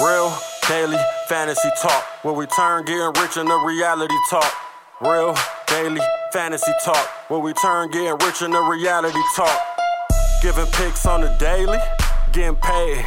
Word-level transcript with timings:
Real 0.00 0.32
daily 0.68 0.96
fantasy 1.26 1.70
talk, 1.82 2.04
where 2.22 2.32
we 2.32 2.46
turn 2.46 2.84
getting 2.84 3.20
rich 3.20 3.36
into 3.36 3.56
reality 3.66 4.14
talk. 4.30 4.54
Real 5.00 5.36
daily 5.66 6.00
fantasy 6.32 6.70
talk, 6.84 7.04
where 7.28 7.40
we 7.40 7.52
turn 7.54 7.90
getting 7.90 8.16
rich 8.24 8.40
into 8.40 8.60
reality 8.62 9.18
talk. 9.34 9.60
Giving 10.40 10.66
picks 10.66 11.04
on 11.04 11.22
the 11.22 11.36
daily, 11.40 11.78
getting 12.30 12.54
paid. 12.54 13.04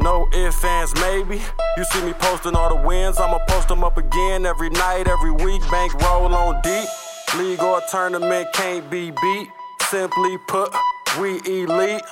No 0.00 0.28
ifs, 0.34 0.64
ands, 0.64 0.92
maybe. 0.96 1.40
You 1.76 1.84
see 1.84 2.02
me 2.02 2.12
posting 2.14 2.56
all 2.56 2.76
the 2.76 2.88
wins, 2.88 3.18
I'ma 3.18 3.38
post 3.46 3.68
them 3.68 3.84
up 3.84 3.96
again 3.96 4.44
every 4.44 4.70
night, 4.70 5.06
every 5.06 5.30
week. 5.30 5.62
Bank 5.70 5.94
roll 6.02 6.34
on 6.34 6.60
deep. 6.62 6.88
League 7.36 7.62
or 7.62 7.80
tournament 7.88 8.48
can't 8.52 8.90
be 8.90 9.12
beat. 9.12 9.48
Simply 9.82 10.38
put, 10.48 10.74
we 11.20 11.40
elite. 11.46 12.02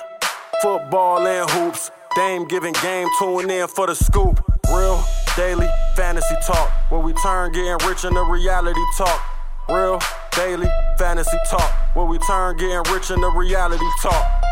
Football 0.61 1.27
and 1.27 1.49
hoops. 1.49 1.91
Dame 2.15 2.43
giving 2.45 2.73
game, 2.83 3.07
tune 3.19 3.49
in 3.49 3.67
for 3.69 3.87
the 3.87 3.95
scoop. 3.95 4.43
Real 4.69 5.01
daily 5.37 5.69
fantasy 5.95 6.35
talk, 6.45 6.69
where 6.91 6.99
we 6.99 7.13
turn 7.13 7.53
getting 7.53 7.77
rich 7.87 8.03
into 8.03 8.21
reality 8.23 8.81
talk. 8.97 9.21
Real 9.69 9.97
daily 10.33 10.67
fantasy 10.97 11.37
talk, 11.49 11.95
where 11.95 12.05
we 12.05 12.17
turn 12.19 12.57
getting 12.57 12.83
rich 12.93 13.11
into 13.11 13.29
reality 13.29 13.85
talk. 14.01 14.50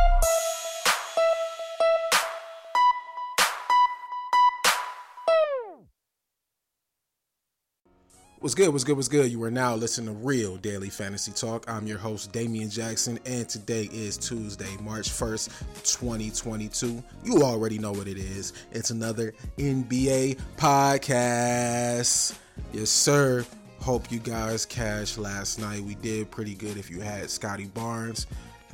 What's 8.42 8.56
good? 8.56 8.70
What's 8.70 8.86
good? 8.86 8.96
What's 8.96 9.10
good? 9.10 9.30
You 9.30 9.44
are 9.44 9.52
now 9.52 9.76
listening 9.76 10.16
to 10.16 10.26
Real 10.26 10.56
Daily 10.56 10.90
Fantasy 10.90 11.34
Talk. 11.34 11.66
I'm 11.68 11.86
your 11.86 11.98
host, 11.98 12.32
Damian 12.32 12.70
Jackson, 12.70 13.20
and 13.26 13.50
today 13.50 13.90
is 13.92 14.18
Tuesday, 14.18 14.78
March 14.80 15.10
1st, 15.10 15.50
2022. 15.84 17.04
You 17.26 17.44
already 17.44 17.78
know 17.80 17.92
what 17.92 18.08
it 18.08 18.18
is. 18.18 18.54
It's 18.72 18.92
another 18.92 19.34
NBA 19.58 20.40
podcast. 20.56 22.38
Yes, 22.72 22.90
sir. 22.90 23.46
Hope 23.82 24.10
you 24.10 24.20
guys 24.20 24.66
cashed 24.66 25.18
last 25.18 25.60
night. 25.60 25.84
We 25.84 25.96
did 25.96 26.32
pretty 26.32 26.56
good 26.56 26.78
if 26.78 26.90
you 26.90 27.02
had 27.02 27.30
Scottie 27.30 27.66
Barnes. 27.66 28.26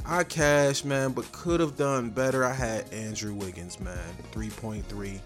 I 0.05 0.25
cashed, 0.25 0.85
man, 0.85 1.11
but 1.11 1.31
could 1.31 1.59
have 1.59 1.75
done 1.75 2.11
better. 2.11 2.45
I 2.45 2.53
had 2.53 2.93
Andrew 2.93 3.33
Wiggins, 3.33 3.79
man, 3.79 3.97
3.3 4.31 5.19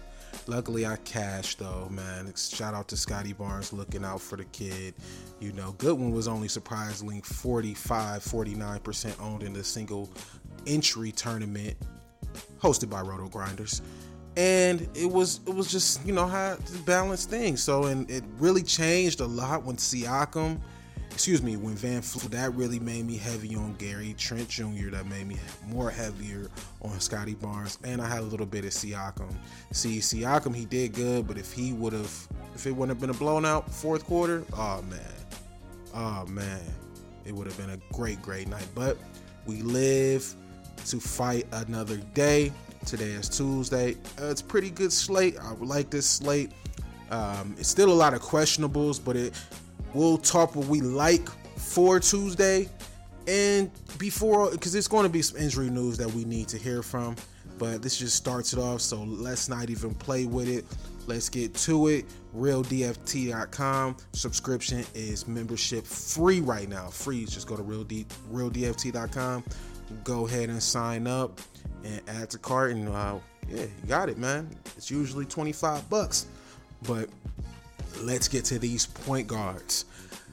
Luckily, 0.46 0.86
I 0.86 0.96
cashed 0.96 1.58
though, 1.58 1.88
man. 1.90 2.32
Shout 2.36 2.74
out 2.74 2.88
to 2.88 2.96
Scottie 2.96 3.32
Barnes 3.32 3.72
looking 3.72 4.04
out 4.04 4.20
for 4.20 4.36
the 4.36 4.44
kid. 4.46 4.94
You 5.38 5.52
know, 5.52 5.72
Goodwin 5.78 6.12
was 6.12 6.28
only 6.28 6.48
surprisingly 6.48 7.20
45, 7.20 8.22
49% 8.22 9.20
owned 9.20 9.42
in 9.42 9.52
the 9.52 9.64
single 9.64 10.10
entry 10.66 11.12
tournament 11.12 11.76
hosted 12.60 12.90
by 12.90 13.00
Roto 13.00 13.28
Grinders. 13.28 13.82
And 14.36 14.88
it 14.94 15.10
was 15.10 15.40
it 15.46 15.54
was 15.54 15.70
just, 15.70 16.04
you 16.06 16.12
know, 16.12 16.26
how 16.26 16.56
balanced 16.84 17.30
things. 17.30 17.62
So 17.62 17.84
and 17.84 18.10
it 18.10 18.24
really 18.38 18.62
changed 18.62 19.20
a 19.20 19.26
lot 19.26 19.64
when 19.64 19.76
Siakam 19.76 20.60
excuse 21.10 21.42
me, 21.42 21.56
when 21.56 21.74
VanVleet, 21.74 22.30
that 22.30 22.54
really 22.54 22.78
made 22.78 23.06
me 23.06 23.16
heavy 23.16 23.54
on 23.56 23.74
Gary 23.74 24.14
Trent 24.16 24.48
Jr. 24.48 24.90
That 24.90 25.06
made 25.06 25.26
me 25.26 25.36
more 25.66 25.90
heavier 25.90 26.50
on 26.82 26.98
Scottie 27.00 27.34
Barnes, 27.34 27.78
and 27.84 28.00
I 28.00 28.08
had 28.08 28.20
a 28.20 28.26
little 28.26 28.46
bit 28.46 28.64
of 28.64 28.70
Siakam. 28.70 29.32
See, 29.72 29.98
Siakam, 29.98 30.54
he 30.54 30.64
did 30.64 30.94
good, 30.94 31.26
but 31.26 31.36
if 31.36 31.52
he 31.52 31.72
would 31.72 31.92
have, 31.92 32.28
if 32.54 32.66
it 32.66 32.72
wouldn't 32.72 32.96
have 32.96 33.00
been 33.00 33.14
a 33.14 33.18
blown 33.18 33.44
out 33.44 33.70
fourth 33.70 34.04
quarter, 34.04 34.44
oh 34.54 34.82
man, 34.82 35.00
oh 35.94 36.26
man, 36.26 36.62
it 37.24 37.32
would 37.32 37.46
have 37.46 37.56
been 37.58 37.70
a 37.70 37.78
great, 37.92 38.20
great 38.22 38.48
night. 38.48 38.68
But 38.74 38.96
we 39.46 39.62
live 39.62 40.34
to 40.86 41.00
fight 41.00 41.46
another 41.52 41.98
day. 42.14 42.52
Today 42.86 43.10
is 43.10 43.28
Tuesday. 43.28 43.96
Uh, 44.20 44.26
it's 44.26 44.40
pretty 44.40 44.70
good 44.70 44.92
slate. 44.92 45.36
I 45.38 45.52
like 45.54 45.90
this 45.90 46.06
slate. 46.06 46.52
Um, 47.10 47.54
it's 47.58 47.68
still 47.68 47.92
a 47.92 47.94
lot 47.94 48.14
of 48.14 48.22
questionables, 48.22 49.04
but 49.04 49.16
it 49.16 49.34
We'll 49.94 50.18
talk 50.18 50.54
what 50.54 50.66
we 50.66 50.80
like 50.80 51.28
for 51.56 52.00
Tuesday. 52.00 52.68
And 53.26 53.70
before, 53.98 54.50
because 54.50 54.74
it's 54.74 54.88
going 54.88 55.04
to 55.04 55.08
be 55.08 55.22
some 55.22 55.38
injury 55.38 55.70
news 55.70 55.96
that 55.98 56.10
we 56.10 56.24
need 56.24 56.48
to 56.48 56.58
hear 56.58 56.82
from, 56.82 57.16
but 57.58 57.82
this 57.82 57.98
just 57.98 58.16
starts 58.16 58.52
it 58.52 58.58
off. 58.58 58.80
So 58.80 59.02
let's 59.02 59.48
not 59.48 59.70
even 59.70 59.94
play 59.94 60.26
with 60.26 60.48
it. 60.48 60.64
Let's 61.06 61.28
get 61.28 61.54
to 61.54 61.88
it. 61.88 62.06
RealDFT.com 62.36 63.96
subscription 64.12 64.84
is 64.94 65.26
membership 65.26 65.84
free 65.84 66.40
right 66.40 66.68
now. 66.68 66.86
Free. 66.88 67.24
Just 67.24 67.46
go 67.46 67.56
to 67.56 67.62
Real 67.62 67.84
D, 67.84 68.06
RealDFT.com. 68.32 69.44
Go 70.04 70.26
ahead 70.26 70.48
and 70.48 70.62
sign 70.62 71.06
up 71.06 71.40
and 71.84 72.00
add 72.08 72.30
to 72.30 72.38
cart. 72.38 72.72
And 72.72 72.88
uh, 72.88 73.18
yeah, 73.48 73.62
you 73.62 73.88
got 73.88 74.08
it, 74.08 74.18
man. 74.18 74.48
It's 74.76 74.90
usually 74.90 75.24
25 75.24 75.88
bucks. 75.90 76.26
But 76.82 77.08
let's 78.02 78.28
get 78.28 78.44
to 78.46 78.58
these 78.58 78.86
point 78.86 79.26
guards. 79.26 79.84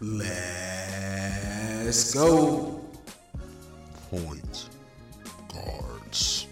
Let's 0.01 1.33
go. 2.13 2.85
Point 4.09 4.69
guards. 5.53 6.47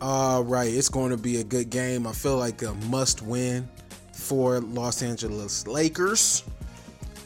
All 0.00 0.44
right, 0.44 0.72
it's 0.72 0.88
going 0.88 1.10
to 1.10 1.16
be 1.16 1.40
a 1.40 1.44
good 1.44 1.70
game. 1.70 2.06
I 2.06 2.12
feel 2.12 2.36
like 2.36 2.62
a 2.62 2.74
must 2.74 3.22
win 3.22 3.68
for 4.12 4.60
Los 4.60 5.02
Angeles 5.02 5.66
Lakers. 5.66 6.44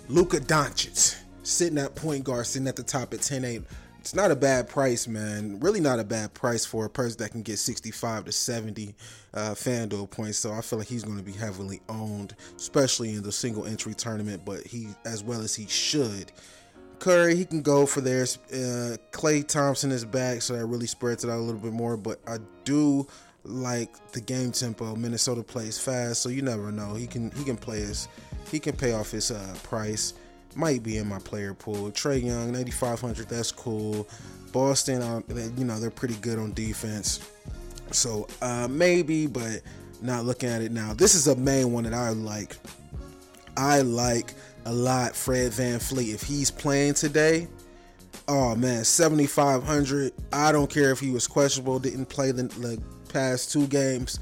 Luka 0.08 0.38
Doncic 0.38 1.16
sitting 1.42 1.78
at 1.78 1.94
point 1.94 2.24
guard, 2.24 2.46
sitting 2.46 2.68
at 2.68 2.76
the 2.76 2.82
top 2.82 3.12
at 3.14 3.22
10 3.22 3.44
8 3.44 3.62
it's 4.00 4.14
not 4.14 4.30
a 4.30 4.36
bad 4.36 4.66
price, 4.66 5.06
man. 5.06 5.60
Really 5.60 5.78
not 5.78 6.00
a 6.00 6.04
bad 6.04 6.32
price 6.32 6.64
for 6.64 6.86
a 6.86 6.90
person 6.90 7.18
that 7.18 7.32
can 7.32 7.42
get 7.42 7.58
65 7.58 8.24
to 8.24 8.32
70 8.32 8.94
uh, 9.34 9.50
FanDuel 9.50 10.10
points. 10.10 10.38
So 10.38 10.52
I 10.52 10.62
feel 10.62 10.78
like 10.78 10.88
he's 10.88 11.04
going 11.04 11.18
to 11.18 11.22
be 11.22 11.32
heavily 11.32 11.82
owned, 11.90 12.34
especially 12.56 13.10
in 13.10 13.22
the 13.22 13.30
single 13.30 13.66
entry 13.66 13.92
tournament, 13.92 14.42
but 14.46 14.66
he, 14.66 14.88
as 15.04 15.22
well 15.22 15.42
as 15.42 15.54
he 15.54 15.66
should. 15.66 16.32
Curry, 16.98 17.36
he 17.36 17.44
can 17.44 17.60
go 17.60 17.84
for 17.84 18.00
theirs. 18.00 18.38
Uh, 18.50 18.96
Klay 19.12 19.46
Thompson 19.46 19.90
is 19.90 20.06
back, 20.06 20.40
so 20.40 20.56
that 20.56 20.64
really 20.64 20.86
spreads 20.86 21.22
it 21.22 21.28
out 21.28 21.36
a 21.36 21.42
little 21.42 21.60
bit 21.60 21.72
more. 21.72 21.98
But 21.98 22.20
I 22.26 22.38
do 22.64 23.06
like 23.44 24.12
the 24.12 24.22
game 24.22 24.52
tempo. 24.52 24.96
Minnesota 24.96 25.42
plays 25.42 25.78
fast, 25.78 26.22
so 26.22 26.30
you 26.30 26.40
never 26.40 26.72
know. 26.72 26.94
He 26.94 27.06
can 27.06 27.30
he 27.32 27.44
can 27.44 27.56
play 27.58 27.80
his 27.80 28.08
he 28.50 28.58
can 28.58 28.76
pay 28.76 28.92
off 28.92 29.10
his 29.10 29.30
uh, 29.30 29.56
price 29.62 30.14
might 30.56 30.82
be 30.82 30.98
in 30.98 31.08
my 31.08 31.18
player 31.18 31.54
pool. 31.54 31.90
Trae 31.90 32.22
Young, 32.22 32.52
9,500, 32.52 33.28
that's 33.28 33.52
cool. 33.52 34.08
Boston, 34.52 35.24
you 35.56 35.64
know, 35.64 35.78
they're 35.78 35.90
pretty 35.90 36.16
good 36.16 36.38
on 36.38 36.52
defense. 36.52 37.20
So 37.92 38.26
uh, 38.42 38.68
maybe, 38.68 39.26
but 39.26 39.62
not 40.02 40.24
looking 40.24 40.48
at 40.48 40.62
it 40.62 40.72
now. 40.72 40.94
This 40.94 41.14
is 41.14 41.26
a 41.26 41.36
main 41.36 41.72
one 41.72 41.84
that 41.84 41.94
I 41.94 42.10
like. 42.10 42.56
I 43.56 43.82
like 43.82 44.34
a 44.64 44.72
lot 44.72 45.14
Fred 45.14 45.52
VanVleet. 45.52 46.14
If 46.14 46.22
he's 46.22 46.50
playing 46.50 46.94
today, 46.94 47.48
oh 48.28 48.54
man, 48.54 48.84
7,500. 48.84 50.12
I 50.32 50.52
don't 50.52 50.70
care 50.70 50.90
if 50.90 51.00
he 51.00 51.10
was 51.10 51.26
questionable, 51.26 51.78
didn't 51.78 52.06
play 52.06 52.32
the, 52.32 52.44
the 52.44 52.80
past 53.08 53.52
two 53.52 53.66
games 53.66 54.18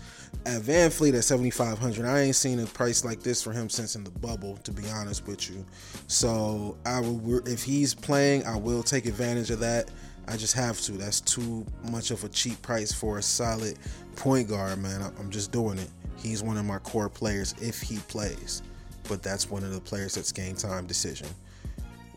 at 0.46 0.62
VanVleet 0.62 1.14
at 1.14 1.24
7500 1.24 2.06
i 2.06 2.20
ain't 2.20 2.36
seen 2.36 2.60
a 2.60 2.66
price 2.66 3.04
like 3.04 3.22
this 3.22 3.42
for 3.42 3.52
him 3.52 3.68
since 3.68 3.96
in 3.96 4.04
the 4.04 4.10
bubble 4.10 4.56
to 4.58 4.72
be 4.72 4.88
honest 4.90 5.26
with 5.26 5.50
you. 5.50 5.64
So 6.06 6.76
i 6.86 7.00
will 7.00 7.46
if 7.46 7.62
he's 7.62 7.94
playing 7.94 8.44
i 8.46 8.56
will 8.56 8.82
take 8.82 9.06
advantage 9.06 9.50
of 9.50 9.60
that. 9.60 9.90
I 10.26 10.36
just 10.36 10.54
have 10.54 10.78
to. 10.82 10.92
That's 10.92 11.22
too 11.22 11.64
much 11.90 12.10
of 12.10 12.22
a 12.22 12.28
cheap 12.28 12.60
price 12.60 12.92
for 12.92 13.16
a 13.16 13.22
solid 13.22 13.78
point 14.14 14.48
guard 14.48 14.78
man. 14.78 15.00
I'm 15.18 15.30
just 15.30 15.52
doing 15.52 15.78
it. 15.78 15.88
He's 16.16 16.42
one 16.42 16.58
of 16.58 16.66
my 16.66 16.78
core 16.78 17.08
players 17.08 17.54
if 17.62 17.80
he 17.80 17.96
plays. 18.08 18.62
But 19.08 19.22
that's 19.22 19.48
one 19.48 19.64
of 19.64 19.72
the 19.72 19.80
players 19.80 20.14
that's 20.14 20.30
game 20.30 20.54
time 20.54 20.86
decision 20.86 21.28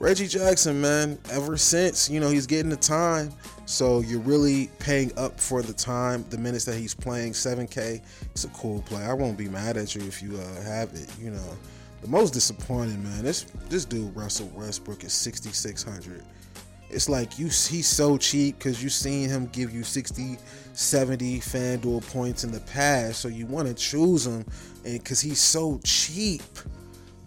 Reggie 0.02 0.26
Jackson, 0.26 0.82
man, 0.82 1.20
ever 1.30 1.56
since, 1.58 2.10
you 2.10 2.20
know, 2.20 2.30
he's 2.30 2.48
getting 2.48 2.72
the 2.72 2.76
time. 2.76 3.32
So 3.68 4.00
you're 4.00 4.20
really 4.22 4.68
paying 4.80 5.16
up 5.16 5.40
for 5.40 5.62
the 5.62 5.74
time, 5.74 6.26
the 6.32 6.40
minutes 6.40 6.66
that 6.66 6.76
he's 6.76 6.96
playing. 6.96 7.34
7K, 7.34 8.02
it's 8.32 8.44
a 8.44 8.48
cool 8.48 8.82
play. 8.82 9.04
I 9.04 9.14
won't 9.14 9.38
be 9.38 9.48
mad 9.48 9.78
at 9.78 9.94
you 9.94 10.02
if 10.02 10.20
you 10.24 10.40
uh, 10.40 10.62
have 10.64 10.92
it, 10.96 11.08
you 11.20 11.30
know. 11.30 11.56
The 12.02 12.08
most 12.08 12.34
disappointing, 12.34 13.04
man, 13.04 13.24
this 13.24 13.44
this 13.70 13.86
dude, 13.86 14.16
Russell 14.16 14.52
Westbrook, 14.56 15.04
is 15.04 15.14
6,600. 15.14 16.24
It's 16.90 17.08
like 17.08 17.38
you 17.38 17.46
he's 17.46 17.88
so 17.88 18.18
cheap 18.18 18.58
because 18.58 18.82
you've 18.82 18.94
seen 18.94 19.30
him 19.30 19.46
give 19.54 19.72
you 19.72 19.84
60, 19.84 20.40
70 20.74 21.40
FanDuel 21.42 22.12
points 22.12 22.44
in 22.44 22.52
the 22.52 22.60
past. 22.62 23.20
So 23.20 23.28
you 23.28 23.46
want 23.46 23.68
to 23.68 23.76
choose 23.76 24.26
him 24.26 24.46
and 24.84 24.98
because 24.98 25.22
he's 25.22 25.40
so 25.40 25.80
cheap. 25.84 26.42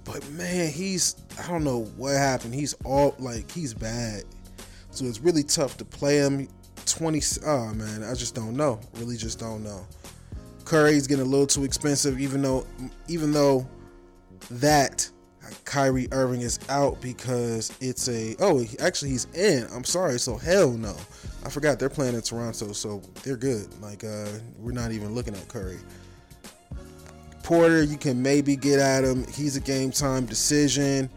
But 0.05 0.29
man, 0.31 0.71
he's 0.71 1.17
I 1.43 1.49
don't 1.49 1.65
know 1.65 1.85
what 1.97 2.13
happened. 2.13 2.55
He's 2.55 2.75
all 2.85 3.15
like 3.19 3.51
he's 3.51 3.75
bad. 3.75 4.25
So 4.91 5.05
it's 5.07 5.21
really 5.21 5.43
tough 5.43 5.77
to 5.79 5.85
play 5.85 6.19
him. 6.19 6.49
20 6.87 7.21
oh 7.47 7.75
man, 7.75 8.05
I 8.05 8.15
just 8.15 8.35
don't 8.35 8.57
know. 8.57 8.81
Really 8.95 9.17
just 9.17 9.39
don't 9.39 9.65
know. 9.65 9.87
Curry's 10.65 11.07
getting 11.07 11.25
a 11.25 11.29
little 11.29 11.47
too 11.47 11.65
expensive, 11.65 12.21
even 12.21 12.43
though 12.43 12.67
even 13.09 13.33
though 13.33 13.67
that 14.51 15.09
Kyrie 15.65 16.09
Irving 16.13 16.41
is 16.41 16.59
out 16.69 17.01
because 17.01 17.73
it's 17.81 18.09
a 18.09 18.37
oh 18.41 18.65
actually 18.81 19.11
he's 19.11 19.27
in. 19.35 19.67
I'm 19.75 19.85
sorry, 19.85 20.19
so 20.19 20.37
hell 20.37 20.71
no. 20.71 20.97
I 21.45 21.51
forgot 21.51 21.79
they're 21.79 21.91
playing 21.91 22.15
in 22.15 22.23
Toronto, 22.23 22.73
so 22.73 23.03
they're 23.23 23.37
good. 23.37 23.69
Like 23.81 24.05
uh 24.05 24.29
we're 24.59 24.73
not 24.73 24.93
even 24.93 25.15
looking 25.15 25.35
at 25.35 25.47
Curry. 25.49 25.79
Porter, 27.45 27.83
you 27.83 27.99
can 27.99 28.23
maybe 28.23 28.57
get 28.57 28.81
at 28.81 29.05
him. 29.05 29.27
He's 29.31 29.55
a 29.55 29.61
game 29.61 29.91
time 29.91 30.25
decision. 30.25 31.11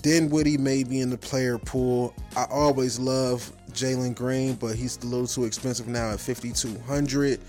Dinwiddie 0.00 0.58
may 0.58 0.84
be 0.84 1.00
in 1.00 1.10
the 1.10 1.18
player 1.18 1.58
pool. 1.58 2.14
I 2.36 2.46
always 2.48 3.00
love 3.00 3.50
Jalen 3.72 4.14
Green, 4.14 4.54
but 4.54 4.76
he's 4.76 4.96
a 5.02 5.06
little 5.06 5.26
too 5.26 5.44
expensive 5.44 5.88
now 5.88 6.12
at 6.12 6.20
5200. 6.20 7.40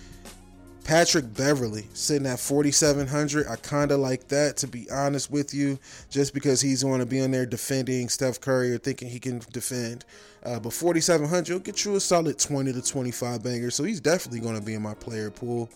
Patrick 0.83 1.31
Beverley 1.35 1.85
sitting 1.93 2.25
at 2.25 2.39
4700. 2.39 3.45
I 3.45 3.55
kind 3.57 3.91
of 3.91 3.99
like 3.99 4.27
that 4.29 4.57
to 4.57 4.67
be 4.67 4.89
honest 4.89 5.29
with 5.29 5.53
you, 5.53 5.77
just 6.09 6.33
because 6.33 6.59
he's 6.59 6.81
going 6.81 6.99
to 7.01 7.05
be 7.05 7.21
on 7.21 7.29
there 7.29 7.45
defending 7.45 8.09
Steph 8.09 8.41
Curry 8.41 8.73
or 8.73 8.79
thinking 8.79 9.09
he 9.09 9.19
can 9.19 9.43
defend. 9.51 10.05
Uh, 10.43 10.59
but 10.59 10.73
4700 10.73 11.53
will 11.53 11.59
get 11.59 11.85
you 11.85 11.95
a 11.95 11.99
solid 11.99 12.39
20 12.39 12.73
to 12.73 12.81
25 12.81 13.43
banger, 13.43 13.69
so 13.69 13.83
he's 13.83 13.99
definitely 13.99 14.39
going 14.39 14.57
to 14.57 14.65
be 14.65 14.73
in 14.73 14.81
my 14.81 14.95
player 14.95 15.29
pool. 15.29 15.69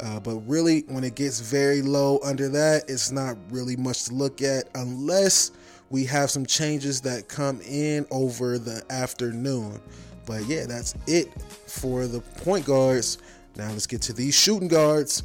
Uh, 0.00 0.20
but 0.20 0.36
really, 0.48 0.80
when 0.88 1.04
it 1.04 1.14
gets 1.14 1.40
very 1.40 1.82
low 1.82 2.18
under 2.24 2.48
that, 2.48 2.84
it's 2.88 3.10
not 3.10 3.36
really 3.50 3.76
much 3.76 4.04
to 4.04 4.14
look 4.14 4.42
at 4.42 4.64
unless 4.74 5.52
we 5.90 6.04
have 6.04 6.30
some 6.30 6.44
changes 6.44 7.00
that 7.02 7.28
come 7.28 7.60
in 7.62 8.06
over 8.10 8.58
the 8.58 8.82
afternoon. 8.90 9.80
But 10.26 10.46
yeah, 10.46 10.66
that's 10.66 10.94
it 11.06 11.32
for 11.66 12.06
the 12.06 12.20
point 12.20 12.66
guards. 12.66 13.18
Now 13.56 13.70
let's 13.70 13.86
get 13.86 14.02
to 14.02 14.12
these 14.12 14.34
shooting 14.34 14.68
guards. 14.68 15.22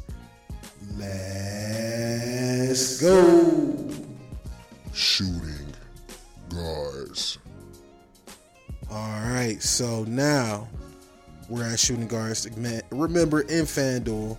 Let's 0.96 3.00
go. 3.00 3.88
Shooting 4.92 5.74
guards. 6.48 7.38
All 8.90 9.20
right, 9.20 9.62
so 9.62 10.04
now 10.04 10.68
we're 11.48 11.64
at 11.64 11.80
shooting 11.80 12.08
guards. 12.08 12.48
Remember, 12.90 13.40
in 13.42 13.64
FanDuel, 13.64 14.36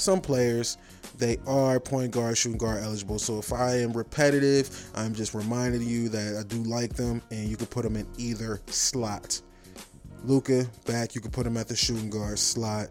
some 0.00 0.20
players 0.20 0.76
they 1.20 1.36
are 1.46 1.78
point 1.78 2.12
guard, 2.12 2.36
shooting 2.38 2.58
guard 2.58 2.82
eligible. 2.82 3.18
So 3.18 3.38
if 3.38 3.52
I 3.52 3.76
am 3.76 3.92
repetitive, 3.92 4.90
I'm 4.94 5.14
just 5.14 5.34
reminding 5.34 5.82
you 5.82 6.08
that 6.08 6.36
I 6.38 6.42
do 6.48 6.62
like 6.62 6.94
them, 6.94 7.22
and 7.30 7.48
you 7.48 7.56
can 7.56 7.66
put 7.66 7.84
them 7.84 7.94
in 7.94 8.06
either 8.16 8.60
slot. 8.66 9.40
Luka 10.24 10.66
back, 10.86 11.14
you 11.14 11.20
can 11.20 11.30
put 11.30 11.46
him 11.46 11.56
at 11.56 11.68
the 11.68 11.76
shooting 11.76 12.10
guard 12.10 12.38
slot. 12.38 12.88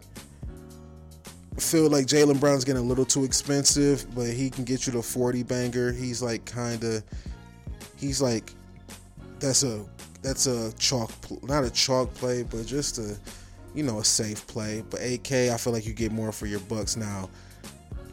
I 1.56 1.60
feel 1.60 1.90
like 1.90 2.06
Jaylen 2.06 2.38
Brown's 2.38 2.64
getting 2.64 2.82
a 2.82 2.86
little 2.86 3.04
too 3.04 3.24
expensive, 3.24 4.06
but 4.14 4.28
he 4.28 4.48
can 4.48 4.64
get 4.64 4.86
you 4.86 4.92
the 4.92 5.02
40 5.02 5.42
banger. 5.42 5.92
He's 5.92 6.22
like 6.22 6.44
kind 6.44 6.82
of, 6.84 7.02
he's 7.96 8.22
like, 8.22 8.52
that's 9.40 9.64
a 9.64 9.84
that's 10.22 10.46
a 10.46 10.72
chalk, 10.74 11.10
not 11.42 11.64
a 11.64 11.70
chalk 11.70 12.12
play, 12.14 12.42
but 12.42 12.66
just 12.66 12.98
a, 12.98 13.18
you 13.74 13.82
know, 13.82 13.98
a 13.98 14.04
safe 14.04 14.46
play. 14.46 14.82
But 14.88 15.00
AK, 15.00 15.32
I 15.32 15.56
feel 15.56 15.72
like 15.72 15.86
you 15.86 15.92
get 15.92 16.12
more 16.12 16.32
for 16.32 16.46
your 16.46 16.60
bucks 16.60 16.96
now. 16.96 17.30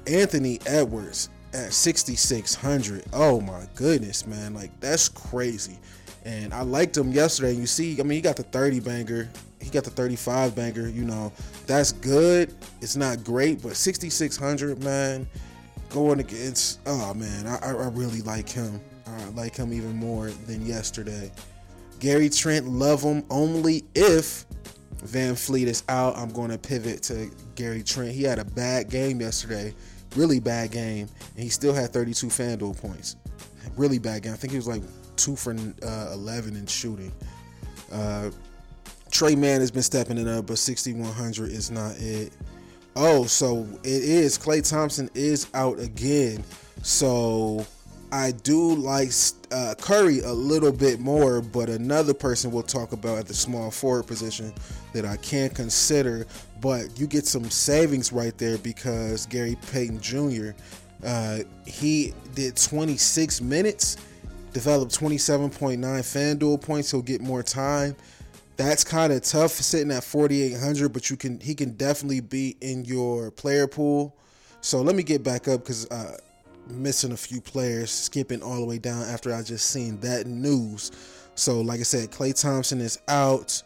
Anthony 0.05 0.59
Edwards 0.65 1.29
at 1.53 1.73
6600. 1.73 3.03
Oh 3.13 3.41
my 3.41 3.67
goodness, 3.75 4.25
man. 4.25 4.53
Like 4.53 4.77
that's 4.79 5.09
crazy. 5.09 5.79
And 6.25 6.53
I 6.53 6.61
liked 6.61 6.97
him 6.97 7.11
yesterday. 7.11 7.53
You 7.53 7.67
see, 7.67 7.99
I 7.99 8.03
mean, 8.03 8.17
he 8.17 8.21
got 8.21 8.35
the 8.35 8.43
30 8.43 8.81
banger. 8.81 9.29
He 9.61 9.69
got 9.69 9.83
the 9.83 9.89
35 9.89 10.55
banger, 10.55 10.87
you 10.87 11.03
know. 11.03 11.31
That's 11.65 11.91
good. 11.91 12.53
It's 12.81 12.95
not 12.95 13.23
great, 13.23 13.61
but 13.61 13.75
6600, 13.75 14.83
man, 14.83 15.27
going 15.89 16.19
against 16.19 16.79
oh 16.85 17.13
man, 17.13 17.47
I, 17.47 17.57
I 17.59 17.89
really 17.89 18.21
like 18.21 18.49
him. 18.49 18.79
I 19.05 19.25
like 19.29 19.55
him 19.55 19.73
even 19.73 19.95
more 19.95 20.29
than 20.29 20.65
yesterday. 20.65 21.31
Gary 21.99 22.29
Trent, 22.29 22.67
love 22.67 23.01
him 23.01 23.23
only 23.29 23.83
if 23.95 24.45
VanVleet 25.07 25.67
is 25.67 25.83
out. 25.89 26.17
I'm 26.17 26.31
going 26.31 26.51
to 26.51 26.57
pivot 26.57 27.01
to 27.03 27.29
Gary 27.55 27.83
Trent. 27.83 28.11
He 28.11 28.23
had 28.23 28.39
a 28.39 28.45
bad 28.45 28.89
game 28.89 29.21
yesterday 29.21 29.73
really 30.15 30.39
bad 30.39 30.71
game, 30.71 31.07
and 31.35 31.43
he 31.43 31.49
still 31.49 31.73
had 31.73 31.91
32 31.91 32.27
FanDuel 32.27 32.79
points. 32.79 33.15
Really 33.75 33.99
bad 33.99 34.23
game. 34.23 34.33
I 34.33 34.35
think 34.35 34.51
he 34.51 34.57
was 34.57 34.67
like 34.67 34.81
two 35.15 35.35
for 35.35 35.51
uh, 35.83 36.11
11 36.13 36.55
in 36.55 36.65
shooting. 36.65 37.11
Uh, 37.91 38.31
Tre 39.11 39.35
Mann 39.35 39.61
has 39.61 39.71
been 39.71 39.83
stepping 39.83 40.17
it 40.17 40.27
up, 40.27 40.47
but 40.47 40.57
6100 40.57 41.51
is 41.51 41.71
not 41.71 41.95
it. 41.97 42.33
Oh, 42.95 43.25
so 43.25 43.67
it 43.83 44.03
is. 44.03 44.37
Klay 44.37 44.67
Thompson 44.67 45.09
is 45.13 45.47
out 45.53 45.79
again. 45.79 46.43
So 46.81 47.65
I 48.11 48.31
do 48.31 48.73
like 48.75 49.11
uh, 49.51 49.75
Curry 49.79 50.19
a 50.21 50.31
little 50.31 50.71
bit 50.71 50.99
more, 50.99 51.41
but 51.41 51.69
another 51.69 52.13
person 52.13 52.51
we'll 52.51 52.63
talk 52.63 52.93
about 52.93 53.17
at 53.17 53.27
the 53.27 53.33
small 53.33 53.69
forward 53.69 54.07
position 54.07 54.53
that 54.93 55.05
I 55.05 55.17
can 55.17 55.49
consider. 55.49 56.25
But 56.61 56.97
you 56.97 57.05
get 57.05 57.25
some 57.25 57.49
savings 57.49 58.13
right 58.13 58.37
there 58.37 58.57
because 58.59 59.25
Gary 59.25 59.57
Payton 59.71 59.99
Jr. 59.99 60.51
Uh, 61.03 61.39
he 61.65 62.13
did 62.33 62.55
26 62.55 63.41
minutes, 63.41 63.97
developed 64.53 64.97
27.9 64.97 65.77
FanDuel 65.77 66.61
points. 66.61 66.91
He'll 66.91 67.01
get 67.01 67.19
more 67.21 67.43
time. 67.43 67.95
That's 68.55 68.83
kind 68.83 69.11
of 69.11 69.21
tough 69.21 69.51
sitting 69.51 69.91
at 69.91 70.03
4,800, 70.03 70.89
but 70.89 71.09
you 71.09 71.17
can 71.17 71.39
he 71.41 71.53
can 71.53 71.73
definitely 71.73 72.21
be 72.21 72.55
in 72.61 72.85
your 72.85 73.31
player 73.31 73.67
pool. 73.67 74.15
So 74.61 74.81
let 74.81 74.95
me 74.95 75.03
get 75.03 75.23
back 75.23 75.47
up 75.47 75.59
because 75.59 75.85
uh, 75.91 76.17
missing 76.69 77.11
a 77.11 77.17
few 77.17 77.41
players, 77.41 77.91
skipping 77.91 78.41
all 78.41 78.57
the 78.57 78.65
way 78.65 78.77
down 78.77 79.03
after 79.03 79.33
I 79.33 79.41
just 79.41 79.69
seen 79.69 79.99
that 80.01 80.27
news. 80.27 80.91
So, 81.35 81.61
like 81.61 81.79
I 81.79 81.83
said, 81.83 82.11
Klay 82.11 82.39
Thompson 82.39 82.81
is 82.81 82.99
out. 83.07 83.61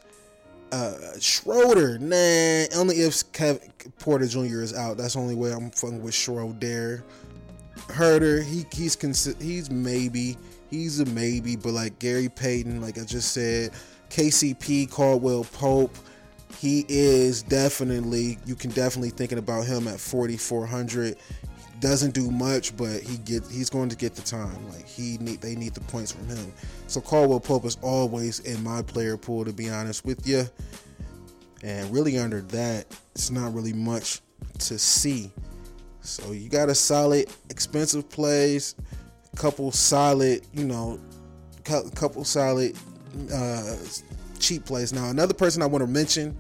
Uh, 0.71 0.93
Schroeder, 1.19 1.99
nah, 1.99 2.79
only 2.79 3.01
if 3.01 3.29
Kevin 3.33 3.71
Porter 3.99 4.25
Jr. 4.25 4.61
is 4.61 4.73
out. 4.73 4.97
That's 4.97 5.15
the 5.15 5.19
only 5.19 5.35
way 5.35 5.51
I'm 5.51 5.69
fucking 5.71 6.01
with 6.01 6.13
Schroeder. 6.13 7.03
Herder, 7.89 8.41
he 8.41 8.65
he's 8.71 8.95
consi- 8.95 9.41
he's 9.41 9.69
maybe 9.69 10.37
he's 10.69 10.99
a 10.99 11.05
maybe, 11.05 11.55
but 11.55 11.73
like 11.73 11.99
Gary 11.99 12.29
Payton, 12.29 12.81
like 12.81 12.97
I 12.97 13.03
just 13.03 13.33
said, 13.33 13.71
KCP, 14.09 14.89
Caldwell 14.89 15.43
Pope, 15.43 15.95
he 16.57 16.85
is 16.87 17.43
definitely 17.43 18.37
you 18.45 18.55
can 18.55 18.71
definitely 18.71 19.09
thinking 19.09 19.37
about 19.37 19.65
him 19.65 19.87
at 19.87 19.99
4400 19.99 21.17
doesn't 21.81 22.13
do 22.13 22.29
much, 22.31 22.77
but 22.77 23.01
he 23.01 23.17
get 23.17 23.43
he's 23.47 23.69
going 23.69 23.89
to 23.89 23.95
get 23.95 24.15
the 24.15 24.21
time. 24.21 24.69
Like 24.69 24.87
he 24.87 25.17
need 25.17 25.41
they 25.41 25.55
need 25.55 25.73
the 25.73 25.81
points 25.81 26.11
from 26.11 26.27
him. 26.27 26.53
So 26.87 27.01
Caldwell 27.01 27.39
Pope 27.39 27.65
is 27.65 27.77
always 27.81 28.39
in 28.39 28.63
my 28.63 28.81
player 28.83 29.17
pool 29.17 29.43
to 29.43 29.51
be 29.51 29.69
honest 29.69 30.05
with 30.05 30.25
you. 30.25 30.45
And 31.63 31.91
really 31.91 32.17
under 32.17 32.41
that, 32.41 32.85
it's 33.13 33.31
not 33.31 33.53
really 33.53 33.73
much 33.73 34.21
to 34.59 34.79
see. 34.79 35.31
So 36.01 36.31
you 36.31 36.49
got 36.49 36.69
a 36.69 36.75
solid 36.75 37.27
expensive 37.49 38.09
plays, 38.09 38.75
couple 39.35 39.71
solid, 39.71 40.45
you 40.53 40.65
know, 40.65 40.99
couple 41.63 42.23
solid 42.23 42.77
uh, 43.33 43.75
cheap 44.39 44.65
plays. 44.65 44.93
Now 44.93 45.09
another 45.09 45.33
person 45.33 45.61
I 45.63 45.65
want 45.65 45.81
to 45.81 45.87
mention, 45.87 46.37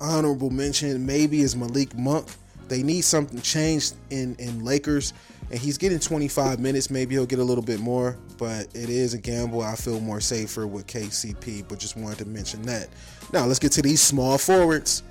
honorable 0.00 0.50
mention, 0.50 1.04
maybe 1.04 1.40
is 1.40 1.56
Malik 1.56 1.96
Monk 1.96 2.26
they 2.68 2.82
need 2.82 3.02
something 3.02 3.40
changed 3.40 3.94
in 4.10 4.36
in 4.36 4.64
Lakers, 4.64 5.12
and 5.50 5.58
he's 5.58 5.78
getting 5.78 5.98
25 5.98 6.60
minutes. 6.60 6.90
Maybe 6.90 7.14
he'll 7.14 7.26
get 7.26 7.38
a 7.38 7.44
little 7.44 7.64
bit 7.64 7.80
more, 7.80 8.16
but 8.36 8.66
it 8.74 8.88
is 8.88 9.14
a 9.14 9.18
gamble. 9.18 9.62
I 9.62 9.74
feel 9.74 10.00
more 10.00 10.20
safer 10.20 10.66
with 10.66 10.86
KCP, 10.86 11.66
but 11.68 11.78
just 11.78 11.96
wanted 11.96 12.18
to 12.18 12.26
mention 12.26 12.62
that. 12.62 12.88
Now 13.32 13.46
let's 13.46 13.58
get 13.58 13.72
to 13.72 13.82
these 13.82 14.00
small 14.00 14.38
forwards. 14.38 15.02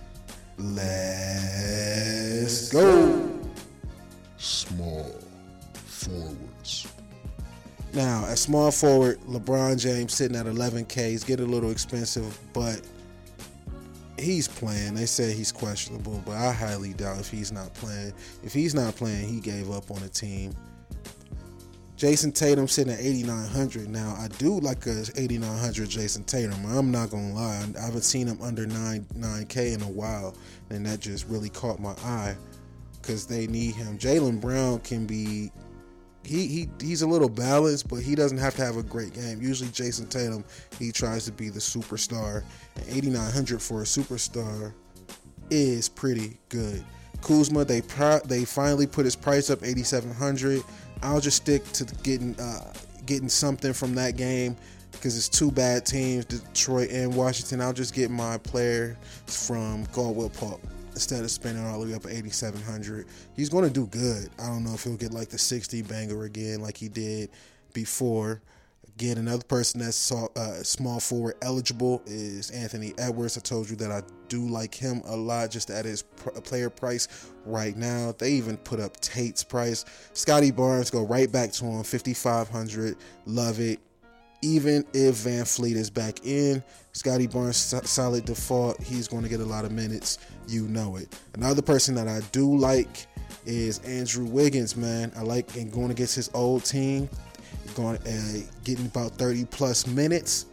Let's 0.57 2.71
go. 2.71 3.29
Small 4.37 5.15
forwards. 5.85 6.87
Now, 7.93 8.25
at 8.25 8.37
small 8.37 8.71
forward, 8.71 9.19
LeBron 9.21 9.79
James 9.79 10.13
sitting 10.13 10.37
at 10.37 10.45
11K. 10.45 11.09
He's 11.09 11.23
getting 11.23 11.47
a 11.47 11.49
little 11.49 11.71
expensive, 11.71 12.37
but 12.53 12.81
he's 14.19 14.47
playing. 14.47 14.95
They 14.95 15.05
say 15.05 15.33
he's 15.33 15.51
questionable, 15.51 16.21
but 16.25 16.35
I 16.35 16.51
highly 16.51 16.93
doubt 16.93 17.19
if 17.19 17.29
he's 17.29 17.51
not 17.51 17.73
playing. 17.73 18.13
If 18.43 18.53
he's 18.53 18.73
not 18.73 18.95
playing, 18.95 19.27
he 19.27 19.39
gave 19.39 19.71
up 19.71 19.91
on 19.91 19.99
the 19.99 20.09
team. 20.09 20.53
Jayson 21.97 22.31
Tatum 22.31 22.67
sitting 22.67 22.93
at 22.93 22.99
8,900. 22.99 23.89
Now, 23.89 24.15
I 24.19 24.27
do 24.37 24.59
like 24.59 24.85
a 24.85 25.01
8,900 25.15 25.89
Jayson 25.89 26.23
Tatum. 26.25 26.63
I'm 26.67 26.91
not 26.91 27.09
to 27.09 27.17
lie. 27.17 27.65
I 27.75 27.85
haven't 27.85 28.03
seen 28.03 28.27
him 28.27 28.39
under 28.39 28.67
9, 28.67 29.05
9K 29.15 29.73
in 29.73 29.81
a 29.81 29.89
while, 29.89 30.35
and 30.69 30.85
that 30.85 30.99
just 30.99 31.27
really 31.27 31.49
caught 31.49 31.79
my 31.79 31.93
eye 32.03 32.35
because 33.01 33.25
they 33.25 33.47
need 33.47 33.73
him. 33.73 33.97
Jaylen 33.97 34.39
Brown 34.39 34.79
can 34.79 35.07
be 35.07 35.51
he, 36.27 36.47
he 36.47 36.69
he's 36.81 37.01
a 37.01 37.07
little 37.07 37.29
balanced, 37.29 37.87
but 37.87 38.01
he 38.01 38.15
doesn't 38.15 38.37
have 38.37 38.55
to 38.55 38.65
have 38.65 38.77
a 38.77 38.83
great 38.83 39.13
game. 39.13 39.41
Usually, 39.41 39.69
Jayson 39.69 40.07
Tatum 40.09 40.43
he 40.77 40.91
tries 40.91 41.25
to 41.25 41.31
be 41.31 41.49
the 41.49 41.59
superstar, 41.59 42.43
and 42.75 42.85
8,900 42.89 43.61
for 43.61 43.81
a 43.81 43.85
superstar 43.85 44.73
is 45.49 45.87
pretty 45.87 46.37
good. 46.49 46.83
Kuzma 47.21 47.65
they 47.65 47.81
pro- 47.81 48.19
they 48.19 48.45
finally 48.45 48.87
put 48.87 49.05
his 49.05 49.15
price 49.15 49.49
up 49.49 49.63
8,700. 49.63 50.61
I'll 51.01 51.21
just 51.21 51.37
stick 51.37 51.63
to 51.73 51.85
getting 52.03 52.39
uh, 52.39 52.73
getting 53.05 53.29
something 53.29 53.73
from 53.73 53.95
that 53.95 54.17
game 54.17 54.55
because 54.91 55.17
it's 55.17 55.29
two 55.29 55.51
bad 55.51 55.85
teams, 55.85 56.25
Detroit 56.25 56.89
and 56.91 57.15
Washington. 57.15 57.61
I'll 57.61 57.73
just 57.73 57.93
get 57.93 58.11
my 58.11 58.37
player 58.37 58.97
from 59.25 59.85
Caldwell 59.87 60.29
Pope. 60.29 60.61
Instead 60.97 61.23
of 61.23 61.29
spending 61.29 61.63
all 61.63 61.79
the 61.79 61.85
way 61.85 61.93
up 61.93 62.05
at 62.05 62.11
8,700. 62.11 63.05
He's 63.35 63.49
going 63.49 63.65
to 63.65 63.69
do 63.69 63.85
good. 63.85 64.31
I 64.39 64.47
don't 64.47 64.63
know 64.63 64.73
if 64.73 64.83
he'll 64.83 64.97
get 64.97 65.13
like 65.13 65.29
the 65.29 65.37
60 65.37 65.83
banger 65.83 66.23
again 66.23 66.59
like 66.59 66.75
he 66.75 66.89
did 66.89 67.29
before. 67.71 68.41
Again, 68.95 69.19
another 69.19 69.43
person 69.43 69.79
that's 69.79 70.11
uh, 70.11 70.63
small 70.63 70.99
forward 70.99 71.35
eligible 71.43 72.01
is 72.07 72.49
Anthony 72.49 72.95
Edwards. 72.97 73.37
I 73.37 73.41
told 73.41 73.69
you 73.69 73.75
that 73.75 73.91
I 73.91 74.01
do 74.27 74.47
like 74.47 74.73
him 74.73 75.03
a 75.05 75.15
lot 75.15 75.51
just 75.51 75.69
at 75.69 75.85
his 75.85 76.01
player 76.01 76.71
price 76.71 77.29
right 77.45 77.77
now. 77.77 78.15
They 78.17 78.31
even 78.31 78.57
put 78.57 78.79
up 78.79 78.99
Tate's 78.99 79.43
price. 79.43 79.85
Scottie 80.13 80.49
Barnes 80.49 80.89
go 80.89 81.05
right 81.05 81.31
back 81.31 81.51
to 81.51 81.65
him, 81.65 81.83
5,500. 81.83 82.97
Love 83.27 83.59
it. 83.59 83.79
Even 84.41 84.85
if 84.93 85.15
VanVleet 85.15 85.75
is 85.75 85.89
back 85.89 86.25
in, 86.25 86.63
Scottie 86.91 87.27
Barnes 87.27 87.57
solid 87.57 88.25
default. 88.25 88.81
He's 88.81 89.07
going 89.07 89.23
to 89.23 89.29
get 89.29 89.39
a 89.39 89.45
lot 89.45 89.65
of 89.65 89.71
minutes. 89.71 90.19
You 90.47 90.67
know 90.67 90.95
it. 90.95 91.07
Another 91.33 91.61
person 91.61 91.95
that 91.95 92.07
I 92.07 92.21
do 92.31 92.55
like 92.55 93.07
is 93.45 93.79
Andrew 93.79 94.25
Wiggins, 94.25 94.75
man. 94.75 95.11
I 95.15 95.21
like 95.21 95.49
him 95.51 95.69
going 95.69 95.91
against 95.91 96.15
his 96.15 96.29
old 96.33 96.65
team 96.65 97.09
going 97.77 97.97
uh, 97.97 98.39
getting 98.63 98.87
about 98.87 99.11
30 99.13 99.45
plus 99.45 99.87
minutes. 99.87 100.47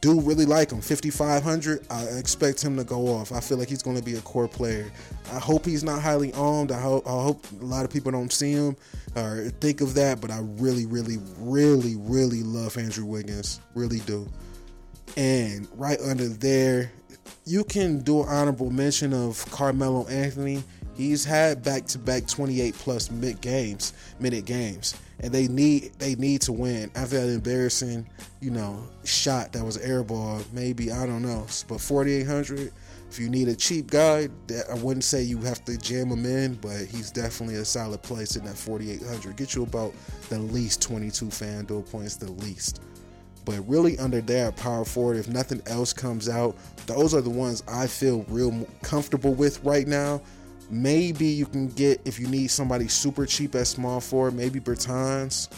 Do 0.00 0.18
really 0.20 0.46
like 0.46 0.70
him. 0.70 0.80
5,500. 0.80 1.86
I 1.90 2.04
expect 2.04 2.64
him 2.64 2.76
to 2.76 2.84
go 2.84 3.08
off. 3.08 3.32
I 3.32 3.40
feel 3.40 3.58
like 3.58 3.68
he's 3.68 3.82
going 3.82 3.98
to 3.98 4.02
be 4.02 4.14
a 4.14 4.20
core 4.22 4.48
player. 4.48 4.90
I 5.30 5.38
hope 5.38 5.66
he's 5.66 5.84
not 5.84 6.00
highly 6.00 6.32
owned. 6.32 6.72
I 6.72 6.80
hope, 6.80 7.06
I 7.06 7.10
hope 7.10 7.44
a 7.60 7.64
lot 7.64 7.84
of 7.84 7.90
people 7.90 8.10
don't 8.10 8.32
see 8.32 8.52
him 8.52 8.76
or 9.14 9.50
think 9.60 9.82
of 9.82 9.94
that. 9.94 10.20
But 10.20 10.30
I 10.30 10.40
really, 10.40 10.86
really, 10.86 11.18
really, 11.38 11.96
really 11.96 12.42
love 12.42 12.78
Andrew 12.78 13.04
Wiggins. 13.04 13.60
Really 13.74 14.00
do. 14.00 14.26
And 15.18 15.68
right 15.74 15.98
under 16.00 16.28
there, 16.28 16.90
you 17.44 17.62
can 17.64 17.98
do 17.98 18.22
an 18.22 18.28
honorable 18.28 18.70
mention 18.70 19.12
of 19.12 19.44
Carmelo 19.50 20.06
Anthony. 20.08 20.62
He's 20.96 21.24
had 21.24 21.62
back 21.62 21.84
to 21.86 21.98
back 21.98 22.26
28 22.26 22.74
plus 22.74 23.10
mid 23.10 23.40
games, 23.42 23.92
minute 24.18 24.46
games 24.46 24.94
and 25.22 25.32
they 25.32 25.48
need 25.48 25.92
they 25.98 26.14
need 26.14 26.40
to 26.42 26.52
win 26.52 26.90
after 26.94 27.20
that 27.20 27.32
embarrassing, 27.32 28.08
you 28.40 28.50
know, 28.50 28.82
shot 29.04 29.52
that 29.52 29.64
was 29.64 29.78
airball. 29.78 30.42
Maybe 30.52 30.90
I 30.90 31.06
don't 31.06 31.22
know, 31.22 31.46
but 31.68 31.80
4800. 31.80 32.72
If 33.10 33.18
you 33.18 33.28
need 33.28 33.48
a 33.48 33.56
cheap 33.56 33.90
guy, 33.90 34.28
I 34.70 34.74
wouldn't 34.74 35.02
say 35.02 35.22
you 35.22 35.38
have 35.38 35.64
to 35.64 35.76
jam 35.76 36.10
him 36.10 36.24
in, 36.24 36.54
but 36.54 36.84
he's 36.84 37.10
definitely 37.10 37.56
a 37.56 37.64
solid 37.64 38.02
place 38.02 38.36
in 38.36 38.44
that 38.44 38.56
4800. 38.56 39.36
Get 39.36 39.54
you 39.56 39.64
about 39.64 39.92
the 40.28 40.38
least 40.38 40.80
22 40.80 41.26
FanDuel 41.26 41.90
points, 41.90 42.14
the 42.14 42.30
least. 42.30 42.80
But 43.44 43.68
really, 43.68 43.98
under 43.98 44.20
there, 44.20 44.52
power 44.52 44.84
forward, 44.84 45.16
if 45.16 45.26
nothing 45.26 45.60
else 45.66 45.92
comes 45.92 46.28
out, 46.28 46.56
those 46.86 47.12
are 47.12 47.20
the 47.20 47.30
ones 47.30 47.64
I 47.66 47.88
feel 47.88 48.24
real 48.28 48.68
comfortable 48.82 49.34
with 49.34 49.62
right 49.64 49.88
now 49.88 50.22
Maybe 50.70 51.26
you 51.26 51.46
can 51.46 51.66
get 51.66 52.00
if 52.04 52.20
you 52.20 52.28
need 52.28 52.48
somebody 52.48 52.86
super 52.86 53.26
cheap 53.26 53.56
at 53.56 53.66
small 53.66 54.00
forward, 54.00 54.34
maybe 54.34 54.60
Bertans, 54.60 55.48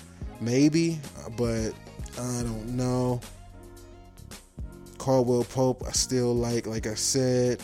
maybe, 0.40 0.98
but 1.36 1.72
I 2.18 2.42
don't 2.42 2.68
know. 2.76 3.20
Caldwell 4.96 5.44
Pope, 5.44 5.82
I 5.86 5.92
still 5.92 6.34
like. 6.34 6.66
Like 6.66 6.86
I 6.86 6.94
said, 6.94 7.62